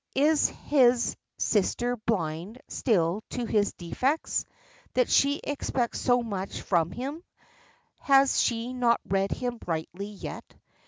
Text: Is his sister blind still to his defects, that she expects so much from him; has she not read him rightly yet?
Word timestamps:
Is 0.15 0.49
his 0.49 1.15
sister 1.37 1.95
blind 1.95 2.57
still 2.67 3.21
to 3.29 3.45
his 3.45 3.71
defects, 3.73 4.45
that 4.95 5.11
she 5.11 5.39
expects 5.43 5.99
so 5.99 6.23
much 6.23 6.61
from 6.61 6.89
him; 6.89 7.23
has 7.99 8.39
she 8.41 8.73
not 8.73 8.99
read 9.07 9.31
him 9.31 9.59
rightly 9.67 10.07
yet? 10.07 10.55